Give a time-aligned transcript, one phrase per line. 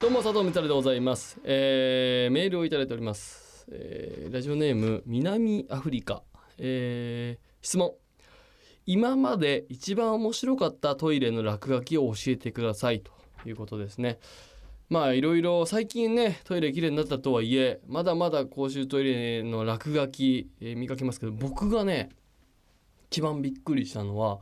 [0.00, 6.22] どうも佐藤光晴でございます、えーメールをいただいております、えーラジオネーム南アフリカ、
[6.56, 7.92] えー質問。
[8.86, 13.02] 今まで一番面白かったトイレの落書きを教えてください。
[13.02, 13.12] と
[13.46, 14.18] いうことですね。
[14.88, 22.08] まあいろいろ最近ねトイレきれいになったとはいえまだまだ公衆トイレの落書き、えー見かけますけど僕がね
[23.10, 24.40] 一番びっくりしたのは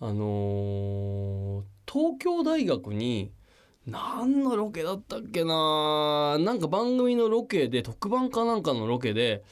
[0.00, 3.32] あのー東京大学に
[3.90, 6.36] 何のロケだったっけな。
[6.38, 9.42] なんか番組のロケで特番かなんかのロケで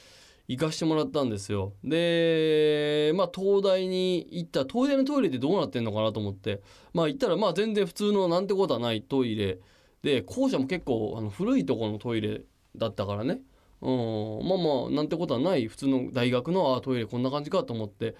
[0.47, 1.73] 行かしてもらったんですよ。
[1.83, 6.61] でまあ東大に行った東大のトイレってどうなってんのかなと思って。
[6.93, 9.59] まあ行ったらまあ全然普通のなんてことはないトイレ。
[10.03, 12.43] で校舎も結構あの古いとこのトイレ
[12.75, 13.41] だったからね。
[13.81, 14.47] うん。
[14.47, 18.15] まあまあなんてことはない普通の大学のあトイレこんな感じかと思って。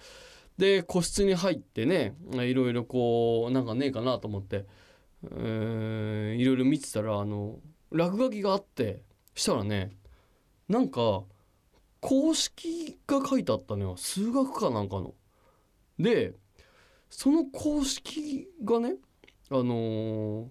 [0.58, 4.66] で個室に入ってねいろいろこうなんかねえかなと思って。
[5.24, 7.58] えーいろいろ見てたらあの
[7.90, 9.02] 落書きがあって
[9.34, 9.92] したらね
[10.68, 11.24] なんか
[12.00, 15.14] 公式が書いてあったのよ数学かなんかの。
[15.98, 16.34] で
[17.10, 18.96] その公式がね
[19.50, 20.48] あのー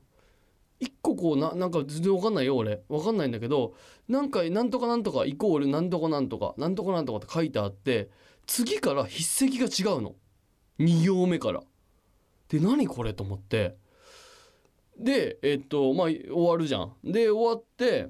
[0.79, 3.73] 一個こうななんか全然わかんないよ俺わかんないんだけど
[4.07, 8.09] なんかなんとかなんとかイコールなんとかなんとかなんとかなんとかって書いてあって
[8.45, 10.15] 次から筆跡が違うの
[10.79, 11.63] 2行目から。
[12.49, 13.75] で何これと思って
[14.99, 16.93] でえっとまあ終わるじゃん。
[17.03, 18.09] で終わって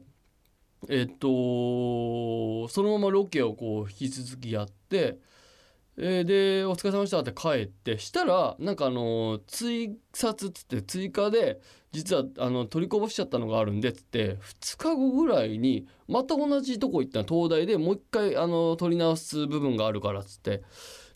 [0.90, 5.18] えっとそのままロケをこう引き続きやって、
[5.98, 11.60] えーで「お疲れ様でした」って帰ってしたらなんかあの追撮っつって追加で
[11.92, 20.62] 実はあの取りこぼしちゃったのがあるんでっつって2日後ぐらいにまた同じとこ行った東大でもう一回あの取り直す部分があるからっつって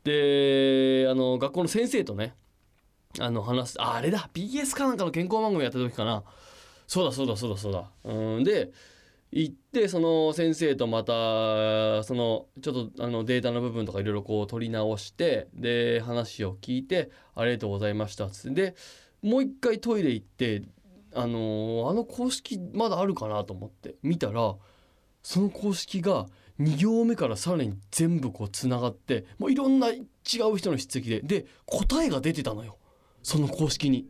[0.03, 2.33] であの学校の先生とね
[3.19, 4.29] あの話あれだ。
[4.33, 6.23] BS かなんかの健康番組やった時かな。
[6.87, 7.89] そうだそうだそうだそうだ。
[8.03, 8.71] うんで
[9.31, 18.25] 行ってその先生とまたそのちょっとあのデータの部分とかいろいろこう取り直してで話を聞いてありがとうございました。
[18.25, 18.75] っつってで
[19.21, 20.63] もう一回トイレ行って
[21.13, 24.55] あのあの公式まだあるかなと思って見たら
[25.23, 26.27] その公式が
[26.59, 30.01] 2行目からさらに全部こうつながってもういろんな違
[30.51, 32.77] う人の筆跡でで答えが出てたのよ。
[33.23, 34.05] その公式に。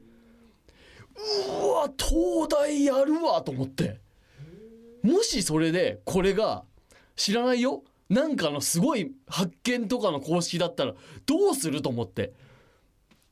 [1.16, 4.00] うわ東大やるわと思って。
[5.04, 6.64] もしそれでこれが
[7.16, 7.84] 知らないよ。
[8.10, 10.94] なんかのすごい発見とかの公式だったら
[11.26, 12.34] どうすると思って。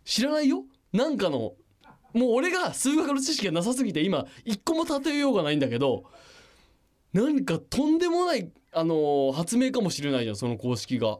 [0.05, 0.63] 知らないよ。
[0.93, 1.53] なんかの
[2.13, 6.03] もう俺が数学の知識がなさすぎて今一個も例えようがないんだけど。
[7.11, 11.19] 何かとんでもないあの発明かもしれないじゃんその公式が。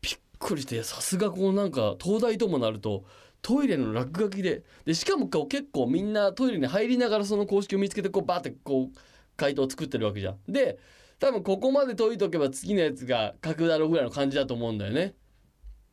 [0.00, 3.04] びっくりしてさすがこうなんか東大ともなると
[3.42, 8.98] トイレの落書きででしかもこう結構みんなトイレに入りながらその公式を見つけてこうバーってこう
[9.36, 10.38] 回答を作ってるわけじゃん。
[10.48, 10.78] で
[11.18, 15.14] 多分ここまで解いとけば次のやつが書くだろうぐらいの感じだと思うんだよね。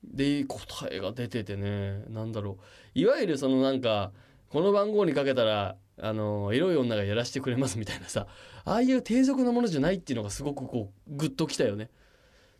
[0.04, 2.58] で答えが出ててねなんだろ
[2.96, 4.12] ういわゆるそのなんか
[4.50, 8.28] この番号にかけたらあのエロい女がやらせてくれますみたいなさ
[8.64, 11.90] ああいう低俗なものじゃないっていうのがすごくこうグッときたよね。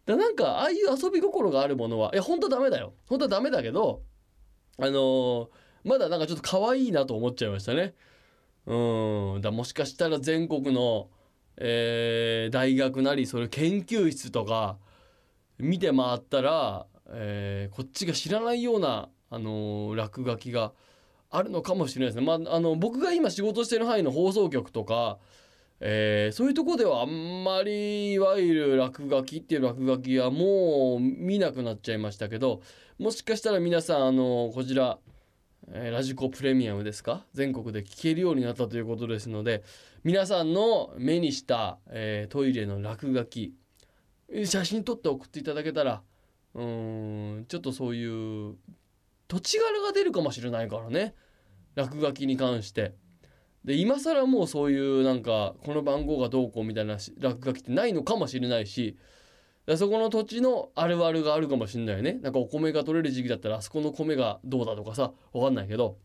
[0.06, 4.02] だなんかああいう遊び心があるものはいや本当はダメだよ本当はダメだけど
[4.82, 5.48] あのー
[5.86, 7.94] まだなんかちょっと可愛いなと思っちゃいましたね。
[8.66, 11.10] うんだもしかしたら全国の、
[11.58, 14.78] えー大学なりそれ研究室とか
[15.58, 20.74] 見て回ったら、えーこっちが知らないような、あのー落書きが
[21.32, 22.26] あるのかもしれないですね。
[22.26, 25.18] まあ、あの僕が今仕事してる範囲の放送局とか、
[25.82, 32.62] えーそういうとこではあんまりいわゆる落書きっていう落書きはもう見なくなっちゃいましたけど
[32.98, 35.00] もしかしたら皆さんあのこちら、
[35.72, 37.26] えーラジコプレミアムですか？
[37.34, 39.64] 全国で聞けるようになったということですので
[40.04, 43.54] 皆さんの目にした、えートイレの落書き
[44.46, 46.02] 写真撮って送っていただけたら
[46.56, 48.06] うーんちょっとそうい
[48.50, 48.56] う
[49.28, 51.16] 土地柄が出るかもしれないからね
[51.76, 52.94] 落書きに関して。
[53.66, 58.98] で今更もうそういうなんかこの番号がどうこうみたいな落書きってないのかもしれないし
[59.78, 62.14] そこの土地のあるあるがあるかもしれないよね。
[62.24, 65.98] なんかお米が取れる時期だったらあそこの米がどうだとかさわかんないけど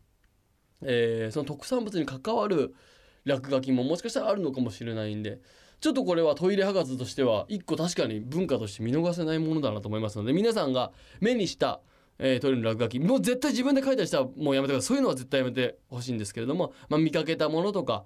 [0.83, 2.75] えーその特産物に関わる
[3.23, 5.39] 落書きももしかしたらあるのかもしれないんで
[5.81, 11.81] ちょっとこれはトイレ博士としては一個確かに文化として見逃せないものだなと思いますので皆さんが目にした、
[12.17, 18.05] えートイレの落書きもう絶対自分で書いたりしたらもうやめてくださいそういうのは絶対やめてほしいんですけれども、まあ、見かけたものとか、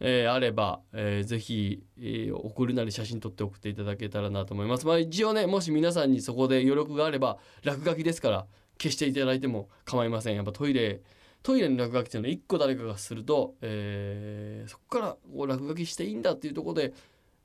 [0.00, 4.86] えーあれば、えーぜひ、えー送るなり写真撮って送っていただけたらなと思います。
[4.86, 8.46] まあ、一応ねもし皆さんにそこで余力があれば落書きですから
[8.78, 10.36] 消していただいても構いません。
[10.36, 11.00] やっぱトイレ
[11.42, 16.92] トイレの落書きっていうのは一個誰かがすると、えーそこからこう落書きしていいんだっていうところで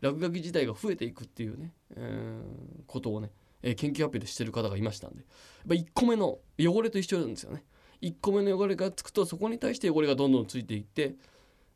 [0.02, 3.32] 落書き自体が増えていくっていうね、えーことをね、
[3.66, 5.26] えー研究発表でしてる方がいましたんでやっ
[5.68, 7.64] ぱ1個目の汚れと一緒なんですよね。
[8.02, 11.16] 1個目の汚れがつくとそこに対して汚れがどんどんついていって、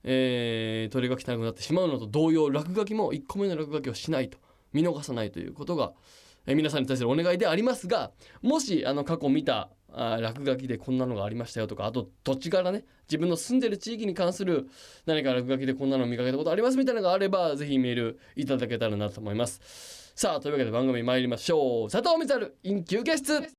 [0.03, 4.37] えー、トレが汚くなってしまうのと同様落書きも1個目の落書きをしないと
[4.71, 5.93] 見逃さないということが、
[6.45, 8.11] えー皆さんに対するお願いでありますが
[8.41, 14.69] もしあの過去見たあ落書きでこんなのがありましたよとかあと土地からね自分の住んでる地域に関する
[15.05, 21.89] 何か落書きでこんなの見かけたことありますみたいなのがあればぜひメールいただけたらなと思いますさあというわけで番組参りましょう。
[21.89, 23.58] 佐藤光春 in 休憩室。